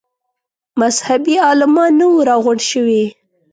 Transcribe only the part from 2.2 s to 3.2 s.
راغونډ شوي.